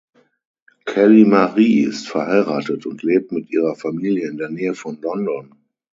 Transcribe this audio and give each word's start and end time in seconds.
Kelly 0.87 1.25
Marie 1.25 1.81
ist 1.83 2.07
verheiratet 2.09 2.87
und 2.87 3.03
lebt 3.03 3.31
mit 3.31 3.51
ihrer 3.51 3.75
Familie 3.75 4.29
in 4.29 4.37
der 4.37 4.49
Nähe 4.49 4.73
von 4.73 4.99
London. 4.99 5.53